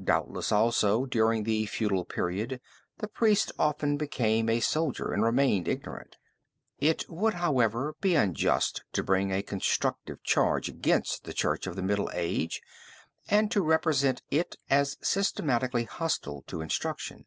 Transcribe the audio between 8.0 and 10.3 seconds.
be unjust to bring a constructive